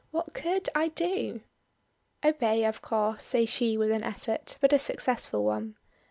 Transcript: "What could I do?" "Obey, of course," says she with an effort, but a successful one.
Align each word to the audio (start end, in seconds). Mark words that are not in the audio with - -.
"What 0.09 0.33
could 0.33 0.67
I 0.73 0.87
do?" 0.87 1.41
"Obey, 2.25 2.65
of 2.65 2.81
course," 2.81 3.23
says 3.23 3.49
she 3.49 3.77
with 3.77 3.91
an 3.91 4.01
effort, 4.03 4.57
but 4.59 4.73
a 4.73 4.79
successful 4.79 5.43
one. 5.43 5.75